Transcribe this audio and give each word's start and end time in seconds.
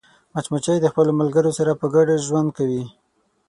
مچمچۍ 0.33 0.77
د 0.81 0.85
خپلو 0.91 1.11
ملګرو 1.19 1.51
سره 1.59 1.71
په 1.79 1.85
ګډه 1.95 2.15
ژوند 2.27 2.49
کوي 2.57 2.83